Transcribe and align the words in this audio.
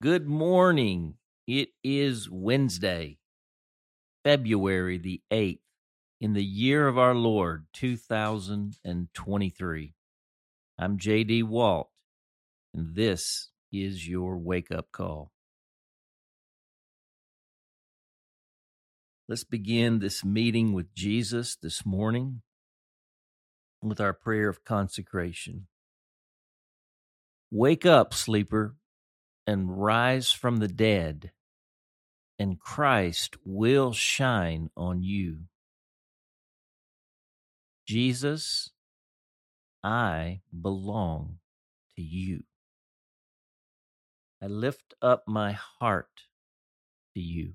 Good 0.00 0.28
morning. 0.28 1.14
It 1.48 1.70
is 1.82 2.30
Wednesday, 2.30 3.18
February 4.22 4.96
the 4.96 5.22
8th, 5.32 5.58
in 6.20 6.34
the 6.34 6.44
year 6.44 6.86
of 6.86 6.96
our 6.96 7.16
Lord, 7.16 7.66
2023. 7.72 9.94
I'm 10.78 10.98
JD 10.98 11.42
Walt, 11.42 11.88
and 12.72 12.94
this 12.94 13.48
is 13.72 14.06
your 14.06 14.38
wake 14.38 14.70
up 14.70 14.92
call. 14.92 15.32
Let's 19.28 19.42
begin 19.42 19.98
this 19.98 20.24
meeting 20.24 20.74
with 20.74 20.94
Jesus 20.94 21.56
this 21.56 21.84
morning 21.84 22.42
with 23.82 24.00
our 24.00 24.12
prayer 24.12 24.48
of 24.48 24.62
consecration. 24.62 25.66
Wake 27.50 27.84
up, 27.84 28.14
sleeper 28.14 28.76
and 29.48 29.80
rise 29.82 30.30
from 30.30 30.58
the 30.58 30.68
dead, 30.68 31.32
and 32.38 32.60
Christ 32.60 33.34
will 33.46 33.94
shine 33.94 34.68
on 34.76 35.02
you. 35.02 35.38
Jesus, 37.86 38.72
I 39.82 40.42
belong 40.52 41.38
to 41.96 42.02
you. 42.02 42.42
I 44.42 44.48
lift 44.48 44.92
up 45.00 45.24
my 45.26 45.52
heart 45.52 46.24
to 47.14 47.22
you. 47.22 47.54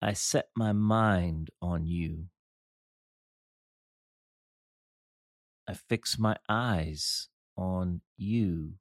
I 0.00 0.14
set 0.14 0.48
my 0.56 0.72
mind 0.72 1.50
on 1.60 1.84
you. 1.86 2.28
I 5.68 5.74
fix 5.74 6.18
my 6.18 6.38
eyes 6.48 7.28
on 7.58 8.00
you. 8.16 8.74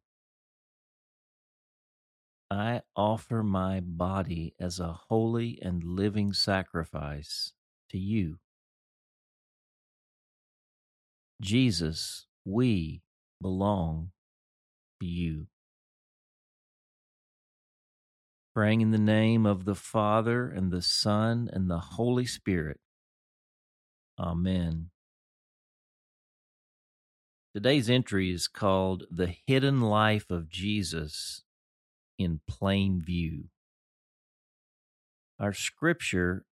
I 2.50 2.84
offer 2.96 3.44
my 3.44 3.82
body 3.82 4.54
as 4.60 4.80
a 4.80 5.00
holy 5.10 5.60
and 5.62 5.84
living 5.84 6.32
sacrifice 6.32 7.52
to 7.90 7.98
you. 7.98 8.38
Jesus, 11.42 12.26
we 12.46 13.02
belong 13.42 14.12
to 15.02 15.08
you. 15.08 15.48
Praying 18.56 18.82
in 18.82 18.92
the 18.92 18.98
name 18.98 19.46
of 19.46 19.66
the 19.66 19.76
Father 19.76 20.50
and 20.50 20.72
the 20.72 20.82
Son 20.82 21.50
and 21.52 21.70
the 21.70 21.80
Holy 21.80 22.26
Spirit. 22.26 22.80
Amen. 24.18 24.90
Today's 27.58 27.90
entry 27.90 28.32
is 28.32 28.48
called 28.48 29.06
The 29.10 29.34
Hidden 29.48 29.82
Life 29.82 30.30
of 30.30 30.48
Jesus 30.48 31.42
in 32.20 32.40
Plain 32.48 33.02
View. 33.02 33.46
Our 35.40 35.54
scripture 35.54 36.46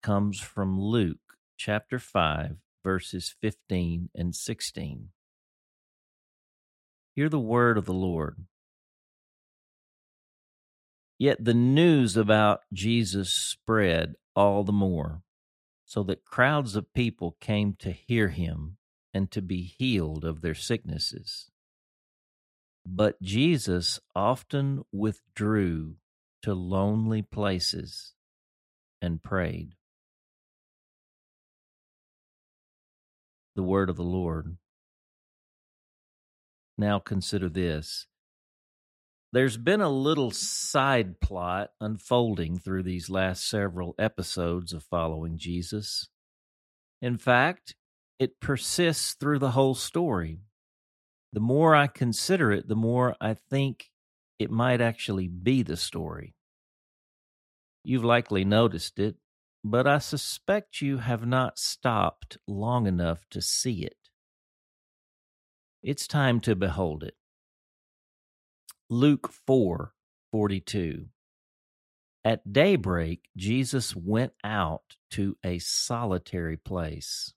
comes 0.00 0.38
from 0.38 0.80
Luke 0.80 1.38
chapter 1.56 1.98
5, 1.98 2.58
verses 2.84 3.34
15 3.40 4.10
and 4.14 4.32
16. 4.32 5.08
Hear 7.16 7.28
the 7.28 7.40
word 7.40 7.76
of 7.76 7.86
the 7.86 7.92
Lord. 7.92 8.44
Yet 11.18 11.44
the 11.44 11.52
news 11.52 12.16
about 12.16 12.60
Jesus 12.72 13.30
spread 13.30 14.14
all 14.36 14.62
the 14.62 14.70
more, 14.72 15.22
so 15.84 16.04
that 16.04 16.24
crowds 16.24 16.76
of 16.76 16.94
people 16.94 17.36
came 17.40 17.74
to 17.80 17.90
hear 17.90 18.28
him 18.28 18.76
and 19.14 19.30
to 19.30 19.40
be 19.40 19.62
healed 19.62 20.24
of 20.24 20.42
their 20.42 20.54
sicknesses. 20.54 21.50
But 22.84 23.22
Jesus 23.22 24.00
often 24.14 24.84
withdrew 24.92 25.94
to 26.42 26.52
lonely 26.52 27.22
places 27.22 28.12
and 29.00 29.22
prayed. 29.22 29.76
The 33.56 33.62
word 33.62 33.88
of 33.88 33.96
the 33.96 34.02
Lord. 34.02 34.58
Now 36.76 36.98
consider 36.98 37.48
this. 37.48 38.06
There's 39.32 39.56
been 39.56 39.80
a 39.80 39.88
little 39.88 40.30
side 40.30 41.20
plot 41.20 41.70
unfolding 41.80 42.58
through 42.58 42.82
these 42.82 43.08
last 43.08 43.48
several 43.48 43.94
episodes 43.98 44.72
of 44.72 44.84
following 44.84 45.38
Jesus. 45.38 46.08
In 47.00 47.16
fact, 47.16 47.74
it 48.18 48.40
persists 48.40 49.14
through 49.14 49.38
the 49.38 49.52
whole 49.52 49.74
story. 49.74 50.40
The 51.32 51.40
more 51.40 51.74
I 51.74 51.88
consider 51.88 52.52
it, 52.52 52.68
the 52.68 52.76
more 52.76 53.16
I 53.20 53.34
think 53.34 53.90
it 54.38 54.50
might 54.50 54.80
actually 54.80 55.28
be 55.28 55.62
the 55.62 55.76
story. 55.76 56.34
You've 57.82 58.04
likely 58.04 58.44
noticed 58.44 58.98
it, 58.98 59.16
but 59.64 59.86
I 59.86 59.98
suspect 59.98 60.80
you 60.80 60.98
have 60.98 61.26
not 61.26 61.58
stopped 61.58 62.38
long 62.46 62.86
enough 62.86 63.24
to 63.30 63.42
see 63.42 63.84
it. 63.84 63.96
It's 65.82 66.06
time 66.06 66.40
to 66.40 66.54
behold 66.54 67.02
it. 67.02 67.14
Luke 68.88 69.30
4 69.46 69.92
42. 70.30 71.06
At 72.24 72.52
daybreak, 72.52 73.28
Jesus 73.36 73.94
went 73.94 74.32
out 74.42 74.96
to 75.10 75.36
a 75.44 75.58
solitary 75.58 76.56
place 76.56 77.34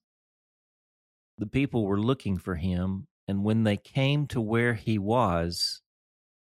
the 1.38 1.48
people 1.48 1.86
were 1.86 2.00
looking 2.00 2.38
for 2.38 2.56
him, 2.56 3.08
and 3.28 3.44
when 3.44 3.64
they 3.64 3.78
came 3.78 4.26
to 4.28 4.42
where 4.42 4.74
he 4.74 4.98
was, 4.98 5.82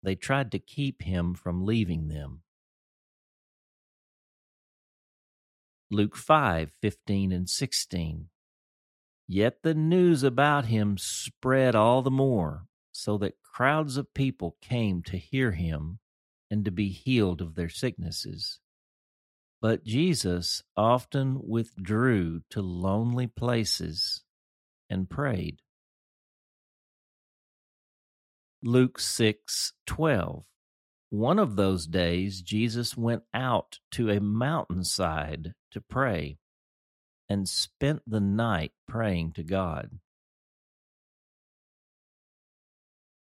they 0.03 0.16
tried 0.16 0.52
to 0.52 0.59
keep 0.59 1.03
him 1.03 1.34
from 1.34 1.66
leaving 1.66 2.07
them. 2.07 2.41
Luke 5.90 6.16
5 6.16 6.72
15 6.81 7.31
and 7.31 7.50
16. 7.50 8.29
Yet 9.28 9.62
the 9.63 9.74
news 9.74 10.24
about 10.24 10.66
him 10.66 10.97
spread 10.97 11.75
all 11.75 12.02
the 12.02 12.12
more, 12.12 12.66
so 12.91 13.18
that 13.19 13.41
crowds 13.44 13.97
of 13.97 14.13
people 14.13 14.58
came 14.62 15.03
to 15.03 15.18
hear 15.18 15.52
him 15.52 16.00
and 16.50 16.66
to 16.66 16.72
be 16.72 16.90
healed 16.90 17.41
of 17.41 17.56
their 17.56 17.69
sicknesses. 17.69 18.59
But 19.62 19.85
Jesus 19.85 20.63
often 20.75 21.40
withdrew 21.44 22.41
to 22.50 22.62
lonely 22.62 23.28
places 23.28 24.23
and 24.91 25.09
prayed. 25.09 25.62
Luke 28.62 29.00
6:12 29.00 30.46
One 31.09 31.40
of 31.40 31.56
those 31.56 31.88
days 31.88 32.44
Jesus 32.44 32.96
went 32.96 33.24
out 33.34 33.79
to 33.91 34.09
a 34.09 34.19
mountainside 34.19 35.56
to 35.72 35.81
pray 35.81 36.38
and 37.28 37.50
spent 37.50 38.03
the 38.06 38.19
night 38.19 38.74
praying 38.88 39.31
to 39.34 39.44
God. 39.44 40.00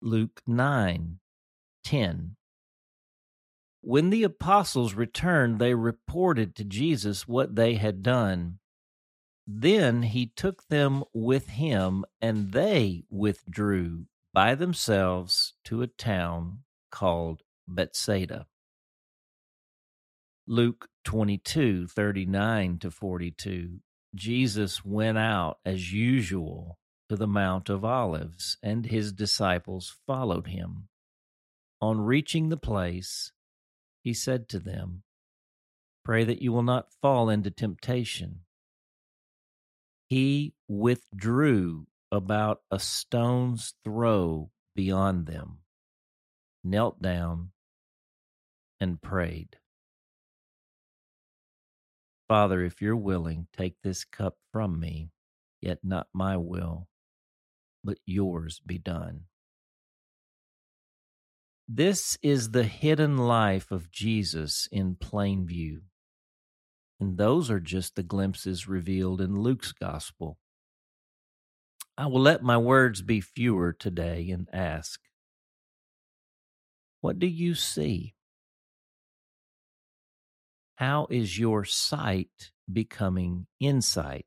Luke 0.01 0.41
9:10 0.47 2.37
When 3.81 4.09
the 4.11 4.23
apostles 4.23 4.93
returned 4.93 5.59
they 5.59 5.73
reported 5.73 6.55
to 6.55 6.63
Jesus 6.63 7.27
what 7.27 7.55
they 7.55 7.75
had 7.75 8.03
done 8.03 8.59
then 9.47 10.03
he 10.03 10.27
took 10.27 10.67
them 10.67 11.03
with 11.13 11.49
him, 11.49 12.05
and 12.21 12.51
they 12.51 13.03
withdrew 13.09 14.05
by 14.33 14.55
themselves 14.55 15.53
to 15.65 15.81
a 15.81 15.87
town 15.87 16.59
called 16.91 17.43
Bethsaida. 17.67 18.47
Luke 20.47 20.89
22 21.05 21.87
39 21.87 22.79
to 22.79 22.91
42. 22.91 23.79
Jesus 24.13 24.85
went 24.85 25.17
out 25.17 25.57
as 25.65 25.91
usual 25.91 26.77
to 27.09 27.15
the 27.15 27.27
Mount 27.27 27.69
of 27.69 27.85
Olives, 27.85 28.57
and 28.63 28.85
his 28.85 29.11
disciples 29.11 29.95
followed 30.07 30.47
him. 30.47 30.87
On 31.81 31.99
reaching 32.01 32.49
the 32.49 32.57
place, 32.57 33.31
he 34.01 34.13
said 34.13 34.47
to 34.49 34.59
them, 34.59 35.03
Pray 36.03 36.23
that 36.23 36.41
you 36.41 36.51
will 36.51 36.63
not 36.63 36.93
fall 37.01 37.29
into 37.29 37.51
temptation. 37.51 38.41
He 40.15 40.53
withdrew 40.69 41.87
about 42.09 42.61
a 42.71 42.79
stone's 42.79 43.73
throw 43.83 44.49
beyond 44.73 45.25
them, 45.25 45.57
knelt 46.63 47.01
down, 47.01 47.51
and 48.79 49.01
prayed. 49.01 49.57
Father, 52.29 52.63
if 52.63 52.81
you're 52.81 52.95
willing, 52.95 53.47
take 53.51 53.75
this 53.83 54.05
cup 54.05 54.37
from 54.53 54.79
me, 54.79 55.09
yet 55.59 55.79
not 55.83 56.07
my 56.13 56.37
will, 56.37 56.87
but 57.83 57.97
yours 58.05 58.61
be 58.65 58.77
done. 58.77 59.25
This 61.67 62.17
is 62.21 62.51
the 62.51 62.63
hidden 62.63 63.17
life 63.17 63.69
of 63.69 63.91
Jesus 63.91 64.69
in 64.71 64.95
plain 64.95 65.45
view. 65.45 65.81
And 66.99 67.17
those 67.17 67.49
are 67.51 67.59
just 67.59 67.95
the 67.95 68.03
glimpses 68.03 68.67
revealed 68.67 69.21
in 69.21 69.39
Luke's 69.39 69.71
gospel. 69.71 70.37
I 71.97 72.07
will 72.07 72.21
let 72.21 72.43
my 72.43 72.57
words 72.57 73.01
be 73.01 73.21
fewer 73.21 73.73
today 73.73 74.29
and 74.29 74.47
ask 74.51 74.99
What 77.01 77.19
do 77.19 77.27
you 77.27 77.55
see? 77.55 78.15
How 80.75 81.07
is 81.09 81.39
your 81.39 81.63
sight 81.63 82.51
becoming 82.71 83.47
insight? 83.61 84.25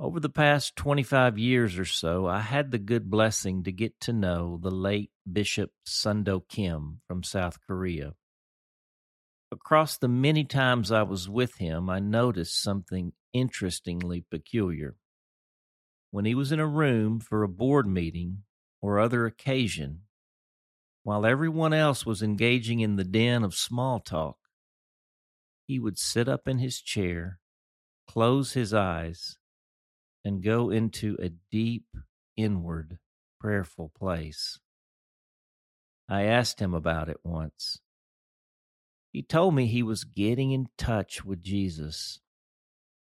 Over 0.00 0.18
the 0.18 0.30
past 0.30 0.76
25 0.76 1.38
years 1.38 1.78
or 1.78 1.84
so, 1.84 2.26
I 2.26 2.40
had 2.40 2.70
the 2.70 2.78
good 2.78 3.10
blessing 3.10 3.62
to 3.64 3.70
get 3.70 4.00
to 4.00 4.12
know 4.12 4.58
the 4.60 4.70
late 4.70 5.10
Bishop 5.30 5.72
Sundo 5.86 6.40
Kim 6.48 7.02
from 7.06 7.22
South 7.22 7.58
Korea. 7.64 8.14
Across 9.52 9.98
the 9.98 10.08
many 10.08 10.44
times 10.44 10.92
I 10.92 11.02
was 11.02 11.28
with 11.28 11.56
him, 11.56 11.90
I 11.90 11.98
noticed 11.98 12.62
something 12.62 13.12
interestingly 13.32 14.24
peculiar. 14.30 14.96
When 16.12 16.24
he 16.24 16.36
was 16.36 16.52
in 16.52 16.60
a 16.60 16.66
room 16.66 17.18
for 17.18 17.42
a 17.42 17.48
board 17.48 17.86
meeting 17.86 18.44
or 18.80 18.98
other 19.00 19.26
occasion, 19.26 20.02
while 21.02 21.26
everyone 21.26 21.72
else 21.72 22.06
was 22.06 22.22
engaging 22.22 22.80
in 22.80 22.96
the 22.96 23.04
din 23.04 23.42
of 23.42 23.54
small 23.54 23.98
talk, 23.98 24.36
he 25.66 25.78
would 25.78 25.98
sit 25.98 26.28
up 26.28 26.46
in 26.46 26.58
his 26.58 26.80
chair, 26.80 27.40
close 28.06 28.52
his 28.52 28.72
eyes, 28.72 29.38
and 30.24 30.42
go 30.42 30.70
into 30.70 31.16
a 31.20 31.30
deep, 31.50 31.86
inward, 32.36 32.98
prayerful 33.40 33.90
place. 33.96 34.60
I 36.08 36.22
asked 36.22 36.60
him 36.60 36.74
about 36.74 37.08
it 37.08 37.18
once. 37.24 37.80
He 39.12 39.22
told 39.22 39.54
me 39.54 39.66
he 39.66 39.82
was 39.82 40.04
getting 40.04 40.52
in 40.52 40.68
touch 40.78 41.24
with 41.24 41.42
Jesus. 41.42 42.20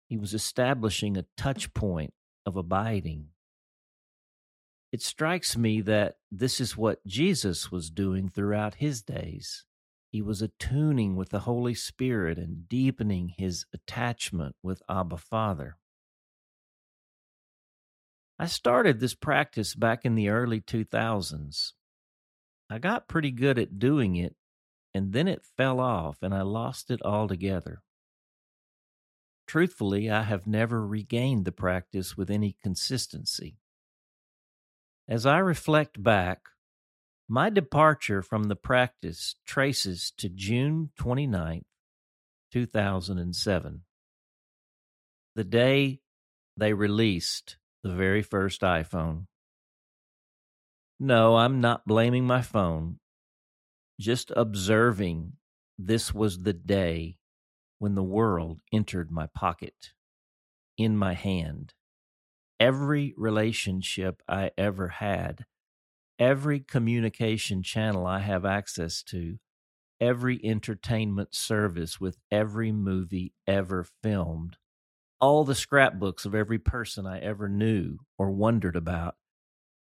He 0.07 0.17
was 0.17 0.33
establishing 0.33 1.17
a 1.17 1.25
touch 1.37 1.73
point 1.73 2.13
of 2.45 2.55
abiding. 2.55 3.27
It 4.91 5.01
strikes 5.01 5.57
me 5.57 5.81
that 5.81 6.17
this 6.31 6.61
is 6.61 6.77
what 6.77 7.05
Jesus 7.05 7.71
was 7.71 7.89
doing 7.89 8.29
throughout 8.29 8.75
his 8.75 9.01
days. 9.01 9.65
He 10.11 10.21
was 10.21 10.43
attuning 10.43 11.15
with 11.15 11.29
the 11.29 11.39
Holy 11.39 11.73
Spirit 11.73 12.37
and 12.37 12.69
deepening 12.69 13.33
his 13.35 13.65
attachment 13.73 14.55
with 14.61 14.83
Abba 14.87 15.17
Father. 15.17 15.77
I 18.37 18.45
started 18.45 18.99
this 18.99 19.15
practice 19.15 19.73
back 19.73 20.05
in 20.05 20.13
the 20.13 20.29
early 20.29 20.61
2000s. 20.61 21.73
I 22.69 22.77
got 22.77 23.07
pretty 23.07 23.31
good 23.31 23.57
at 23.57 23.79
doing 23.79 24.15
it, 24.15 24.35
and 24.93 25.13
then 25.13 25.27
it 25.27 25.45
fell 25.57 25.79
off 25.79 26.17
and 26.21 26.33
I 26.33 26.41
lost 26.41 26.91
it 26.91 27.01
altogether. 27.03 27.81
Truthfully, 29.47 30.09
I 30.09 30.23
have 30.23 30.47
never 30.47 30.85
regained 30.85 31.45
the 31.45 31.51
practice 31.51 32.15
with 32.15 32.29
any 32.29 32.55
consistency. 32.63 33.57
As 35.07 35.25
I 35.25 35.39
reflect 35.39 36.01
back, 36.01 36.39
my 37.27 37.49
departure 37.49 38.21
from 38.21 38.43
the 38.43 38.55
practice 38.55 39.35
traces 39.45 40.11
to 40.17 40.29
June 40.29 40.91
29th, 40.99 41.63
2007, 42.51 43.81
the 45.35 45.43
day 45.43 45.99
they 46.55 46.73
released 46.73 47.57
the 47.83 47.93
very 47.93 48.21
first 48.21 48.61
iPhone. 48.61 49.25
No, 50.99 51.35
I'm 51.35 51.59
not 51.59 51.85
blaming 51.85 52.25
my 52.25 52.41
phone, 52.41 52.99
just 53.99 54.31
observing 54.35 55.33
this 55.77 56.13
was 56.13 56.39
the 56.43 56.53
day 56.53 57.17
when 57.79 57.95
the 57.95 58.03
world 58.03 58.61
entered 58.71 59.11
my 59.11 59.27
pocket, 59.27 59.91
in 60.77 60.97
my 60.97 61.13
hand. 61.13 61.73
Every 62.59 63.13
relationship 63.17 64.21
I 64.27 64.51
ever 64.57 64.87
had, 64.87 65.45
every 66.17 66.59
communication 66.59 67.63
channel 67.63 68.05
I 68.05 68.19
have 68.19 68.45
access 68.45 69.03
to, 69.03 69.37
every 69.99 70.39
entertainment 70.43 71.35
service 71.35 71.99
with 71.99 72.17
every 72.31 72.71
movie 72.71 73.33
ever 73.47 73.85
filmed 74.01 74.57
all 75.23 75.45
the 75.45 75.55
scrapbooks 75.55 76.25
of 76.25 76.35
every 76.35 76.59
person 76.59 77.07
I 77.07 77.19
ever 77.19 77.47
knew 77.47 77.99
or 78.17 78.29
wondered 78.29 78.75
about, 78.75 79.15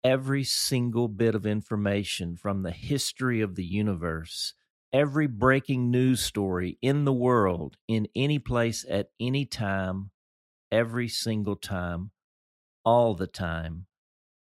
every 0.05 0.45
single 0.45 1.09
bit 1.09 1.35
of 1.35 1.47
information 1.47 2.37
from 2.37 2.63
the 2.63 2.71
history 2.71 3.41
of 3.41 3.55
the 3.55 3.65
universe, 3.65 4.55
every 4.93 5.27
breaking 5.27 5.91
news 5.91 6.21
story 6.21 6.79
in 6.81 7.05
the 7.05 7.13
world, 7.13 7.77
in 7.87 8.09
any 8.15 8.39
place, 8.39 8.85
at 8.89 9.11
any 9.21 9.45
time, 9.45 10.11
every 10.71 11.09
single 11.09 11.57
time, 11.57 12.11
all 12.85 13.15
the 13.15 13.27
time, 13.27 13.87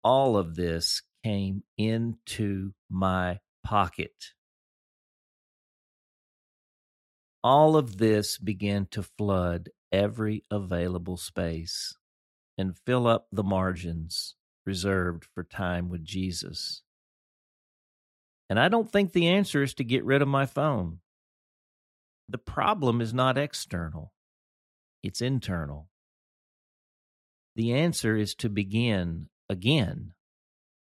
all 0.03 0.37
of 0.37 0.55
this 0.55 1.01
came 1.23 1.63
into 1.77 2.71
my 2.89 3.39
pocket. 3.63 4.33
All 7.43 7.75
of 7.75 7.97
this 7.97 8.37
began 8.37 8.87
to 8.91 9.03
flood 9.03 9.69
every 9.91 10.43
available 10.51 11.17
space 11.17 11.95
and 12.57 12.77
fill 12.85 13.07
up 13.07 13.27
the 13.31 13.43
margins 13.43 14.36
reserved 14.67 15.25
for 15.33 15.43
time 15.43 15.89
with 15.89 16.03
Jesus. 16.03 16.83
And 18.49 18.59
I 18.59 18.67
don't 18.67 18.91
think 18.91 19.13
the 19.13 19.27
answer 19.27 19.63
is 19.63 19.73
to 19.75 19.83
get 19.83 20.03
rid 20.03 20.21
of 20.21 20.27
my 20.27 20.45
phone. 20.45 20.99
The 22.29 22.37
problem 22.37 23.01
is 23.01 23.13
not 23.13 23.37
external, 23.37 24.13
it's 25.01 25.21
internal. 25.21 25.89
The 27.55 27.73
answer 27.73 28.15
is 28.15 28.35
to 28.35 28.49
begin 28.49 29.29
again, 29.49 30.13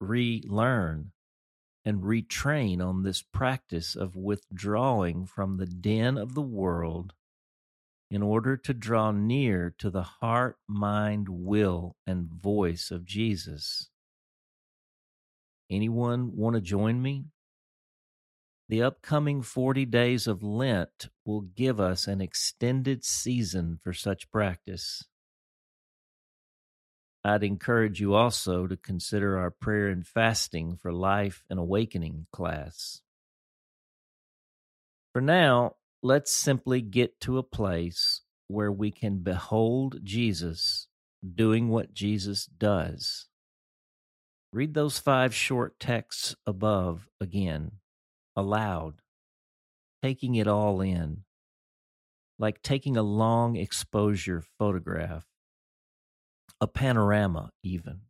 relearn, 0.00 1.12
and 1.84 2.02
retrain 2.02 2.81
on 2.81 3.02
this 3.02 3.22
practice 3.22 3.94
of 3.94 4.16
withdrawing 4.16 5.26
from 5.26 5.58
the 5.58 5.66
den 5.66 6.16
of 6.16 6.34
the 6.34 6.42
world 6.42 7.12
in 8.14 8.22
order 8.22 8.56
to 8.56 8.72
draw 8.72 9.11
near 9.11 9.75
to 9.76 9.90
the 9.90 10.05
heart, 10.05 10.56
mind, 10.69 11.26
will, 11.28 11.96
and 12.06 12.28
voice 12.31 12.93
of 12.93 13.05
Jesus. 13.05 13.90
Anyone 15.69 16.31
want 16.37 16.55
to 16.55 16.61
join 16.61 17.02
me? 17.02 17.25
The 18.69 18.84
upcoming 18.84 19.43
40 19.43 19.84
days 19.87 20.28
of 20.28 20.44
Lent 20.44 21.08
will 21.26 21.40
give 21.40 21.81
us 21.81 22.06
an 22.06 22.20
extended 22.20 23.05
season 23.05 23.81
for 23.82 23.93
such 23.93 24.31
practice. 24.31 25.02
I'd 27.25 27.43
encourage 27.43 28.00
you 28.00 28.14
also 28.14 28.69
to 28.69 28.76
consider 28.76 29.37
our 29.38 29.50
prayer 29.50 29.88
and 29.88 30.06
fasting 30.06 30.76
for 30.76 30.93
life 30.93 31.43
and 31.50 31.58
awakening 31.58 32.29
class. 32.31 33.00
For 35.12 35.20
now, 35.20 35.74
let's 36.05 36.31
simply 36.31 36.82
get 36.82 37.19
to 37.19 37.39
a 37.39 37.43
place 37.43 38.20
where 38.46 38.70
we 38.70 38.91
can 38.91 39.20
behold 39.20 39.99
Jesus 40.05 40.87
doing 41.34 41.70
what 41.70 41.94
Jesus 41.94 42.44
does. 42.44 43.27
Read 44.53 44.75
those 44.75 44.99
five 44.99 45.34
short 45.34 45.81
texts 45.81 46.37
above 46.46 47.08
again, 47.23 47.73
aloud, 48.37 49.01
taking 50.03 50.34
it 50.34 50.46
all 50.46 50.82
in, 50.82 51.25
like 52.39 52.61
taking 52.61 52.99
a 52.99 53.03
long 53.03 53.56
exposure 53.56 54.44
photograph, 54.58 55.25
a 56.61 56.67
panorama, 56.67 57.51
even, 57.63 58.03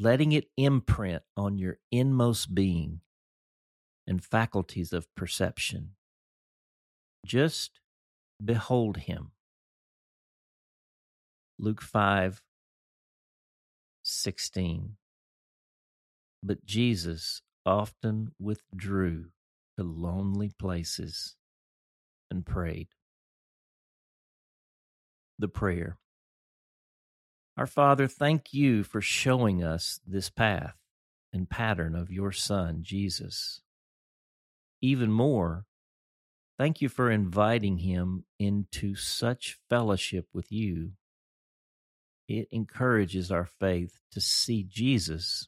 letting 0.00 0.32
it 0.32 0.46
imprint 0.56 1.22
on 1.36 1.58
your 1.58 1.78
inmost 1.92 2.56
being 2.56 3.02
and 4.04 4.24
faculties 4.24 4.92
of 4.92 5.06
perception. 5.14 5.92
Just 7.24 7.80
behold 8.42 8.96
him. 8.98 9.32
Luke 11.58 11.82
5 11.82 12.40
16. 14.02 14.96
But 16.42 16.64
Jesus 16.64 17.42
often 17.66 18.32
withdrew 18.38 19.26
to 19.76 19.84
lonely 19.84 20.50
places 20.58 21.36
and 22.30 22.46
prayed. 22.46 22.88
The 25.38 25.48
prayer. 25.48 25.98
Our 27.56 27.66
Father, 27.66 28.06
thank 28.06 28.54
you 28.54 28.84
for 28.84 29.00
showing 29.00 29.62
us 29.62 30.00
this 30.06 30.30
path 30.30 30.76
and 31.32 31.50
pattern 31.50 31.94
of 31.94 32.10
your 32.10 32.32
Son, 32.32 32.78
Jesus. 32.82 33.60
Even 34.80 35.10
more, 35.10 35.66
Thank 36.58 36.82
you 36.82 36.88
for 36.88 37.10
inviting 37.10 37.78
him 37.78 38.24
into 38.38 38.96
such 38.96 39.58
fellowship 39.70 40.26
with 40.34 40.50
you. 40.50 40.92
It 42.26 42.48
encourages 42.50 43.30
our 43.30 43.46
faith 43.46 44.00
to 44.10 44.20
see 44.20 44.64
Jesus, 44.64 45.46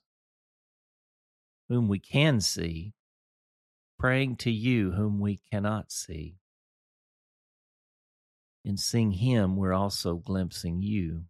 whom 1.68 1.88
we 1.88 1.98
can 1.98 2.40
see, 2.40 2.94
praying 3.98 4.36
to 4.36 4.50
you, 4.50 4.92
whom 4.92 5.18
we 5.18 5.40
cannot 5.50 5.90
see. 5.90 6.36
In 8.64 8.76
seeing 8.76 9.12
him, 9.12 9.56
we're 9.56 9.72
also 9.74 10.14
glimpsing 10.14 10.80
you. 10.80 11.24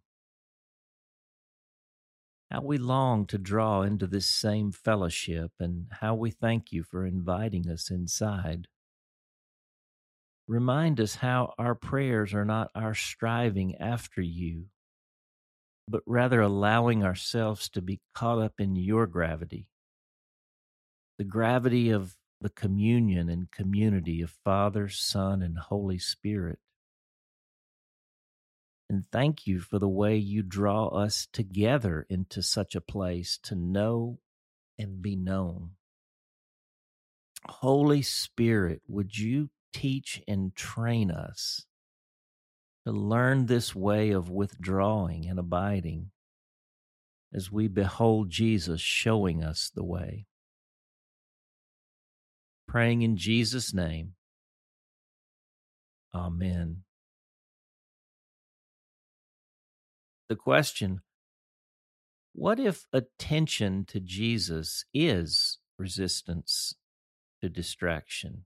how 2.51 2.61
we 2.61 2.77
long 2.77 3.25
to 3.25 3.37
draw 3.37 3.81
into 3.81 4.05
this 4.05 4.27
same 4.27 4.73
fellowship, 4.73 5.53
and 5.57 5.87
how 6.01 6.13
we 6.13 6.29
thank 6.29 6.73
you 6.73 6.83
for 6.83 7.05
inviting 7.05 7.69
us 7.69 7.89
inside. 7.89 8.67
Remind 10.51 10.99
us 10.99 11.15
how 11.15 11.53
our 11.57 11.75
prayers 11.75 12.33
are 12.33 12.43
not 12.43 12.71
our 12.75 12.93
striving 12.93 13.77
after 13.77 14.21
you, 14.21 14.65
but 15.87 16.03
rather 16.05 16.41
allowing 16.41 17.05
ourselves 17.05 17.69
to 17.69 17.81
be 17.81 18.01
caught 18.13 18.39
up 18.39 18.55
in 18.59 18.75
your 18.75 19.07
gravity, 19.07 19.69
the 21.17 21.23
gravity 21.23 21.89
of 21.89 22.17
the 22.41 22.49
communion 22.49 23.29
and 23.29 23.49
community 23.49 24.21
of 24.21 24.35
Father, 24.43 24.89
Son, 24.89 25.41
and 25.41 25.57
Holy 25.57 25.97
Spirit. 25.97 26.59
And 28.89 29.05
thank 29.09 29.47
you 29.47 29.61
for 29.61 29.79
the 29.79 29.87
way 29.87 30.17
you 30.17 30.43
draw 30.43 30.87
us 30.87 31.29
together 31.31 32.05
into 32.09 32.43
such 32.43 32.75
a 32.75 32.81
place 32.81 33.39
to 33.43 33.55
know 33.55 34.19
and 34.77 35.01
be 35.01 35.15
known. 35.15 35.75
Holy 37.47 38.01
Spirit, 38.01 38.81
would 38.89 39.17
you 39.17 39.49
teach 39.73 40.21
and 40.27 40.55
train 40.55 41.11
us 41.11 41.65
to 42.85 42.91
learn 42.91 43.45
this 43.45 43.75
way 43.75 44.11
of 44.11 44.29
withdrawing 44.29 45.27
and 45.27 45.39
abiding 45.39 46.11
as 47.33 47.51
we 47.51 47.67
behold 47.67 48.29
Jesus 48.29 48.81
showing 48.81 49.43
us 49.43 49.71
the 49.73 49.83
way? 49.83 50.25
Praying 52.67 53.01
in 53.01 53.17
Jesus' 53.17 53.73
name. 53.73 54.13
Amen. 56.13 56.83
the 60.31 60.35
question 60.37 61.01
what 62.31 62.57
if 62.57 62.85
attention 62.93 63.83
to 63.83 63.99
Jesus 63.99 64.85
is 64.93 65.59
resistance 65.77 66.73
to 67.41 67.49
distraction? 67.49 68.45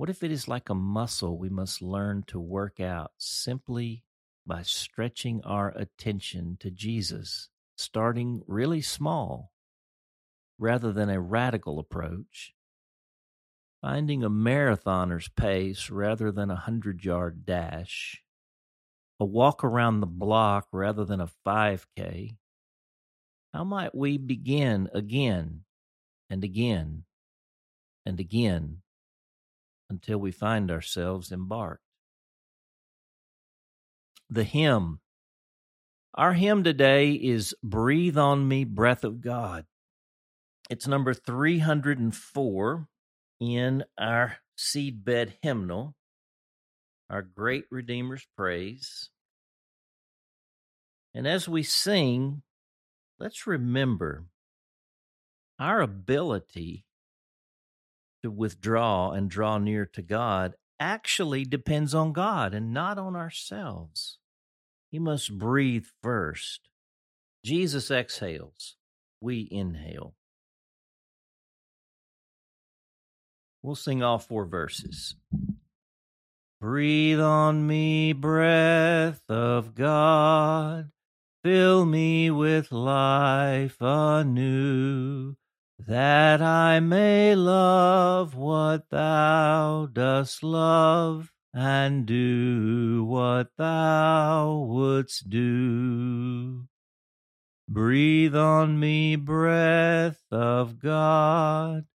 What 0.00 0.08
if 0.08 0.22
it 0.22 0.30
is 0.30 0.48
like 0.48 0.70
a 0.70 0.74
muscle 0.74 1.36
we 1.36 1.50
must 1.50 1.82
learn 1.82 2.24
to 2.28 2.40
work 2.40 2.80
out 2.80 3.12
simply 3.18 4.02
by 4.46 4.62
stretching 4.62 5.42
our 5.44 5.76
attention 5.76 6.56
to 6.60 6.70
Jesus, 6.70 7.50
starting 7.76 8.40
really 8.46 8.80
small 8.80 9.52
rather 10.58 10.90
than 10.90 11.10
a 11.10 11.20
radical 11.20 11.78
approach, 11.78 12.54
finding 13.82 14.24
a 14.24 14.30
marathoner's 14.30 15.28
pace 15.28 15.90
rather 15.90 16.32
than 16.32 16.50
a 16.50 16.56
hundred 16.56 17.04
yard 17.04 17.44
dash, 17.44 18.22
a 19.20 19.26
walk 19.26 19.62
around 19.62 20.00
the 20.00 20.06
block 20.06 20.68
rather 20.72 21.04
than 21.04 21.20
a 21.20 21.28
5K? 21.46 22.38
How 23.52 23.64
might 23.64 23.94
we 23.94 24.16
begin 24.16 24.88
again 24.94 25.64
and 26.30 26.42
again 26.42 27.04
and 28.06 28.18
again 28.18 28.80
until 29.90 30.18
we 30.18 30.32
find 30.32 30.70
ourselves 30.70 31.30
embarked? 31.30 31.82
The 34.30 34.44
hymn. 34.44 35.00
Our 36.14 36.32
hymn 36.32 36.64
today 36.64 37.12
is 37.12 37.54
Breathe 37.62 38.16
on 38.16 38.48
Me, 38.48 38.64
Breath 38.64 39.04
of 39.04 39.20
God. 39.20 39.66
It's 40.70 40.86
number 40.86 41.12
304 41.12 42.88
in 43.40 43.84
our 43.98 44.36
seedbed 44.56 45.34
hymnal 45.42 45.96
our 47.10 47.22
great 47.22 47.64
Redeemer's 47.70 48.24
praise. 48.36 49.10
And 51.12 51.26
as 51.26 51.48
we 51.48 51.64
sing, 51.64 52.42
let's 53.18 53.48
remember 53.48 54.26
our 55.58 55.80
ability 55.80 56.84
to 58.22 58.30
withdraw 58.30 59.10
and 59.10 59.30
draw 59.30 59.58
near 59.58 59.86
to 59.86 60.02
God 60.02 60.54
actually 60.78 61.44
depends 61.44 61.94
on 61.94 62.12
God 62.12 62.54
and 62.54 62.72
not 62.72 62.98
on 62.98 63.14
ourselves. 63.14 64.18
He 64.90 64.98
must 64.98 65.38
breathe 65.38 65.84
first. 66.02 66.68
Jesus 67.44 67.90
exhales, 67.90 68.76
we 69.20 69.48
inhale. 69.50 70.14
We'll 73.62 73.74
sing 73.74 74.02
all 74.02 74.18
four 74.18 74.46
verses. 74.46 75.16
Breathe 76.60 77.20
on 77.20 77.66
me, 77.66 78.12
breath 78.12 79.22
of 79.28 79.74
God. 79.74 80.90
Fill 81.42 81.86
me 81.86 82.30
with 82.30 82.70
life 82.70 83.76
anew, 83.80 85.36
that 85.86 86.42
I 86.42 86.80
may 86.80 87.34
love 87.34 88.34
what 88.34 88.90
thou 88.90 89.88
dost 89.92 90.42
love, 90.42 91.32
and 91.52 92.06
do 92.06 93.04
what 93.04 93.50
thou 93.56 94.66
wouldst 94.68 95.28
do. 95.28 96.66
Breathe 97.68 98.36
on 98.36 98.78
me, 98.78 99.16
breath 99.16 100.22
of 100.30 100.78
God 100.78 101.86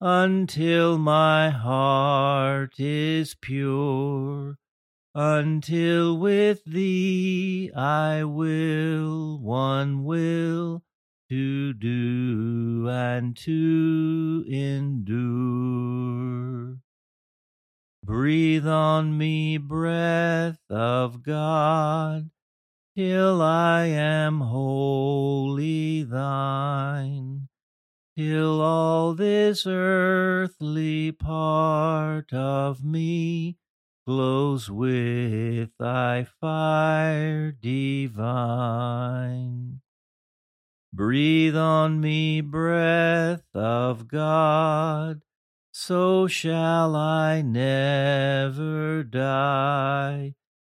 until 0.00 0.96
my 0.96 1.50
heart 1.50 2.78
is 2.78 3.34
pure, 3.34 4.56
until 5.14 6.16
with 6.16 6.64
thee 6.64 7.70
I 7.74 8.22
will 8.24 9.40
one 9.40 10.04
will 10.04 10.84
to 11.28 11.72
do 11.72 12.88
and 12.88 13.36
to 13.36 14.44
endure. 14.48 15.18
Breathe 18.04 18.66
on 18.66 19.16
me, 19.18 19.58
breath 19.58 20.60
of 20.70 21.22
God, 21.22 22.30
till 22.96 23.42
I 23.42 23.84
am 23.86 24.40
wholly 24.40 26.02
thine 26.02 27.48
till 28.18 28.60
all 28.60 29.14
this 29.14 29.64
earthly 29.64 31.12
part 31.12 32.32
of 32.32 32.82
me 32.82 33.56
glows 34.08 34.68
with 34.68 35.70
thy 35.78 36.24
fire 36.40 37.52
divine. 37.52 38.18
Breathe 40.98 41.56
on 41.56 42.00
me, 42.00 42.40
breath 42.40 43.54
of 43.54 44.08
God, 44.08 45.22
so 45.70 46.26
shall 46.26 46.96
I 46.96 47.40
never 47.40 49.04
die, 49.04 50.34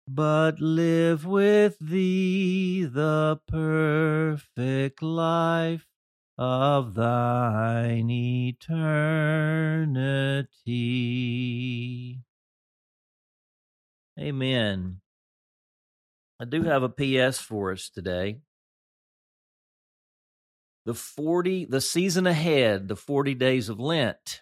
but 0.08 0.58
live 0.58 1.24
with 1.24 1.76
thee 1.78 2.84
the 2.84 3.38
perfect 3.46 5.00
life 5.00 5.86
of 6.36 6.94
thine 6.94 8.10
eternity. 8.10 8.74
Amen. 14.18 15.00
I 16.40 16.44
do 16.44 16.64
have 16.64 16.82
a 16.82 16.88
PS 16.88 17.38
for 17.38 17.70
us 17.70 17.88
today. 17.88 18.40
The 20.88 20.94
40, 20.94 21.66
the 21.66 21.82
season 21.82 22.26
ahead, 22.26 22.88
the 22.88 22.96
40 22.96 23.34
days 23.34 23.68
of 23.68 23.78
Lent. 23.78 24.40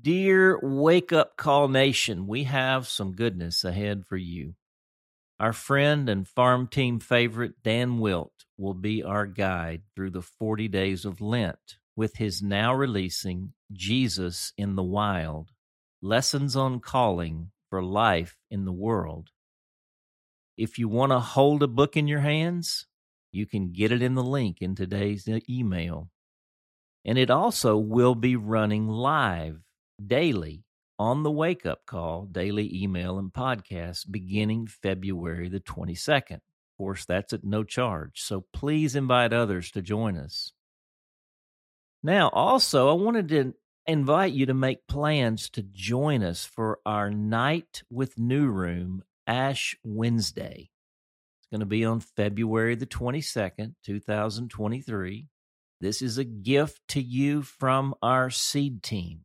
Dear 0.00 0.58
Wake 0.62 1.12
Up 1.12 1.36
Call 1.36 1.68
Nation, 1.68 2.26
we 2.26 2.44
have 2.44 2.88
some 2.88 3.12
goodness 3.12 3.62
ahead 3.62 4.06
for 4.06 4.16
you. 4.16 4.54
Our 5.38 5.52
friend 5.52 6.08
and 6.08 6.26
farm 6.26 6.68
team 6.68 7.00
favorite 7.00 7.62
Dan 7.62 7.98
Wilt 7.98 8.32
will 8.56 8.72
be 8.72 9.02
our 9.02 9.26
guide 9.26 9.82
through 9.94 10.12
the 10.12 10.22
40 10.22 10.68
days 10.68 11.04
of 11.04 11.20
Lent 11.20 11.76
with 11.94 12.16
his 12.16 12.40
now 12.40 12.72
releasing 12.72 13.52
Jesus 13.70 14.54
in 14.56 14.74
the 14.74 14.82
Wild 14.82 15.50
Lessons 16.00 16.56
on 16.56 16.80
Calling 16.80 17.50
for 17.68 17.82
Life 17.82 18.38
in 18.50 18.64
the 18.64 18.72
World. 18.72 19.28
If 20.56 20.78
you 20.78 20.88
want 20.88 21.12
to 21.12 21.20
hold 21.20 21.62
a 21.62 21.68
book 21.68 21.94
in 21.94 22.08
your 22.08 22.20
hands, 22.20 22.85
you 23.36 23.46
can 23.46 23.72
get 23.72 23.92
it 23.92 24.02
in 24.02 24.14
the 24.14 24.24
link 24.24 24.58
in 24.60 24.74
today's 24.74 25.28
uh, 25.28 25.38
email. 25.48 26.10
And 27.04 27.18
it 27.18 27.30
also 27.30 27.76
will 27.76 28.14
be 28.14 28.34
running 28.34 28.88
live 28.88 29.60
daily 30.04 30.64
on 30.98 31.22
the 31.22 31.30
wake 31.30 31.66
up 31.66 31.86
call, 31.86 32.24
daily 32.24 32.82
email 32.82 33.18
and 33.18 33.32
podcast 33.32 34.10
beginning 34.10 34.66
February 34.66 35.48
the 35.48 35.60
22nd. 35.60 36.36
Of 36.36 36.78
course, 36.78 37.04
that's 37.04 37.32
at 37.32 37.44
no 37.44 37.62
charge. 37.62 38.22
So 38.22 38.46
please 38.52 38.96
invite 38.96 39.32
others 39.32 39.70
to 39.72 39.82
join 39.82 40.16
us. 40.16 40.52
Now, 42.02 42.28
also, 42.30 42.88
I 42.88 42.92
wanted 42.94 43.28
to 43.28 43.54
invite 43.86 44.32
you 44.32 44.46
to 44.46 44.54
make 44.54 44.86
plans 44.86 45.48
to 45.50 45.62
join 45.62 46.22
us 46.22 46.44
for 46.44 46.80
our 46.84 47.10
Night 47.10 47.82
with 47.90 48.18
New 48.18 48.48
Room 48.48 49.02
Ash 49.26 49.76
Wednesday. 49.84 50.70
It's 51.46 51.52
going 51.52 51.60
to 51.60 51.66
be 51.66 51.84
on 51.84 52.00
February 52.00 52.74
the 52.74 52.86
22nd, 52.86 53.76
2023. 53.84 55.28
This 55.80 56.02
is 56.02 56.18
a 56.18 56.24
gift 56.24 56.80
to 56.88 57.00
you 57.00 57.42
from 57.42 57.94
our 58.02 58.30
seed 58.30 58.82
team. 58.82 59.20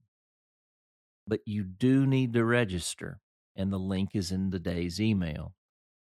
But 1.25 1.40
you 1.48 1.63
do 1.63 2.06
need 2.06 2.34
to 2.34 2.46
register, 2.46 3.22
and 3.56 3.74
the 3.74 3.80
link 3.80 4.12
is 4.13 4.32
in 4.32 4.51
today's 4.51 5.01
email. 5.01 5.56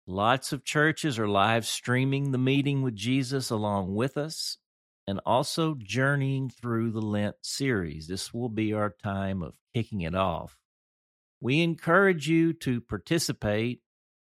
Lots 0.06 0.54
of 0.54 0.64
churches 0.64 1.18
are 1.18 1.28
live 1.28 1.66
streaming 1.66 2.32
the 2.32 2.38
meeting 2.38 2.84
with 2.84 2.96
Jesus 2.96 3.50
along 3.50 3.96
with 3.96 4.16
us 4.16 4.60
and 5.08 5.20
also 5.26 5.74
journeying 5.80 6.52
through 6.52 6.92
the 6.92 7.02
Lent 7.02 7.38
series. 7.42 8.06
This 8.06 8.32
will 8.32 8.50
be 8.50 8.72
our 8.72 8.94
time 9.04 9.42
of 9.42 9.56
kicking 9.74 10.02
it 10.02 10.14
off. 10.14 10.60
We 11.42 11.62
encourage 11.62 12.30
you 12.30 12.54
to 12.54 12.82
participate 12.82 13.82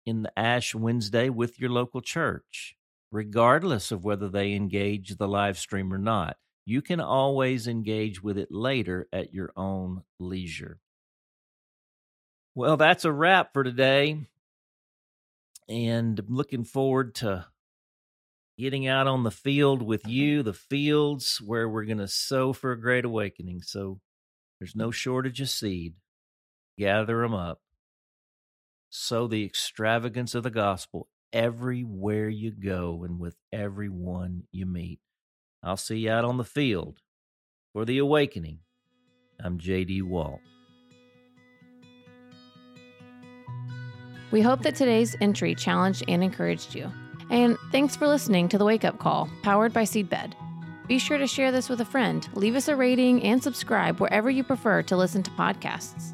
in 0.05 0.23
the 0.23 0.39
Ash 0.39 0.73
Wednesday 0.73 1.29
with 1.29 1.59
your 1.59 1.69
local 1.69 2.01
church, 2.01 2.75
regardless 3.11 3.91
of 3.91 4.03
whether 4.03 4.29
they 4.29 4.53
engage 4.53 5.17
the 5.17 5.27
live 5.27 5.57
stream 5.57 5.93
or 5.93 5.97
not. 5.97 6.37
You 6.65 6.81
can 6.81 6.99
always 6.99 7.67
engage 7.67 8.21
with 8.21 8.37
it 8.37 8.51
later 8.51 9.07
at 9.11 9.33
your 9.33 9.51
own 9.55 10.03
leisure. 10.19 10.79
Well, 12.53 12.77
that's 12.77 13.05
a 13.05 13.11
wrap 13.11 13.53
for 13.53 13.63
today 13.63 14.27
and 15.67 16.21
looking 16.27 16.65
forward 16.65 17.15
to 17.15 17.45
getting 18.57 18.87
out 18.87 19.07
on 19.07 19.23
the 19.23 19.31
field 19.31 19.81
with 19.81 20.05
you, 20.05 20.43
the 20.43 20.53
fields 20.53 21.41
where 21.41 21.67
we're 21.67 21.85
going 21.85 21.97
to 21.97 22.07
sow 22.07 22.53
for 22.53 22.71
a 22.71 22.79
great 22.79 23.05
awakening. 23.05 23.61
So 23.61 23.99
there's 24.59 24.75
no 24.75 24.91
shortage 24.91 25.41
of 25.41 25.49
seed. 25.49 25.95
Gather 26.77 27.21
them 27.21 27.33
up. 27.33 27.61
Sow 28.93 29.25
the 29.25 29.45
extravagance 29.45 30.35
of 30.35 30.43
the 30.43 30.49
gospel 30.49 31.07
everywhere 31.31 32.27
you 32.27 32.51
go 32.51 33.05
and 33.05 33.21
with 33.21 33.37
everyone 33.53 34.43
you 34.51 34.65
meet. 34.65 34.99
I'll 35.63 35.77
see 35.77 35.99
you 35.99 36.11
out 36.11 36.25
on 36.25 36.35
the 36.35 36.43
field 36.43 36.99
for 37.71 37.85
the 37.85 37.99
awakening. 37.99 38.59
I'm 39.41 39.59
JD 39.59 40.03
Walt. 40.03 40.41
We 44.29 44.41
hope 44.41 44.61
that 44.63 44.75
today's 44.75 45.15
entry 45.21 45.55
challenged 45.55 46.03
and 46.09 46.21
encouraged 46.21 46.75
you. 46.75 46.91
And 47.29 47.57
thanks 47.71 47.95
for 47.95 48.09
listening 48.09 48.49
to 48.49 48.57
the 48.57 48.65
Wake 48.65 48.83
Up 48.83 48.99
Call, 48.99 49.29
powered 49.41 49.71
by 49.71 49.83
Seedbed. 49.83 50.33
Be 50.89 50.99
sure 50.99 51.17
to 51.17 51.27
share 51.27 51.53
this 51.53 51.69
with 51.69 51.79
a 51.79 51.85
friend, 51.85 52.27
leave 52.33 52.57
us 52.57 52.67
a 52.67 52.75
rating, 52.75 53.23
and 53.23 53.41
subscribe 53.41 54.01
wherever 54.01 54.29
you 54.29 54.43
prefer 54.43 54.81
to 54.83 54.97
listen 54.97 55.23
to 55.23 55.31
podcasts. 55.31 56.13